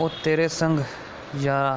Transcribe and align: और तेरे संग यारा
और 0.00 0.10
तेरे 0.24 0.48
संग 0.48 0.80
यारा 1.42 1.74